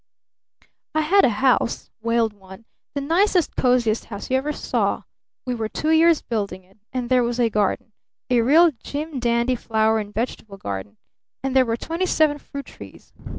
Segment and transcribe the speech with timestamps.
[0.95, 2.65] "I had a house," wailed one,
[2.95, 5.03] "the nicest, coziest house you ever saw.
[5.45, 6.79] We were two years building it.
[6.91, 7.91] And there was a garden
[8.27, 10.97] a real jim dandy flower and vegetable garden
[11.43, 13.13] and there were twenty seven fruit trees.